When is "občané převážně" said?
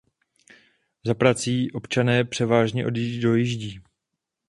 1.71-2.83